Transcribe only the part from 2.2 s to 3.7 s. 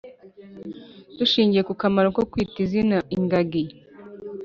kwita izina ingagi